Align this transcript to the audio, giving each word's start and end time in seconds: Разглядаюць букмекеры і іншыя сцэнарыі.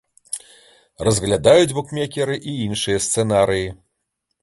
Разглядаюць 1.09 1.75
букмекеры 1.81 2.41
і 2.53 2.57
іншыя 2.67 3.07
сцэнарыі. 3.09 3.67